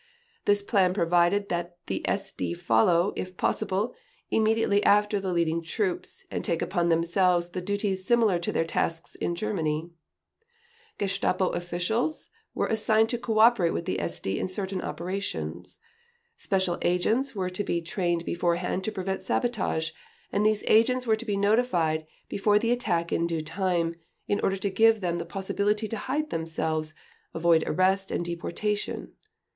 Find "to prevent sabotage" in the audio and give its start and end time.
18.85-19.91